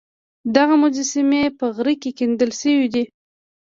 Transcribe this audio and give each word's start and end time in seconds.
دغه 0.55 0.75
مجسمې 0.83 1.43
په 1.59 1.65
غره 1.75 1.93
کې 2.01 2.11
کیندل 2.17 2.51
شوې 2.59 2.75
وې 2.93 3.03